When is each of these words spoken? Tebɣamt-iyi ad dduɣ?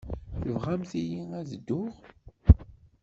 Tebɣamt-iyi 0.39 1.21
ad 1.39 1.45
dduɣ? 1.51 1.93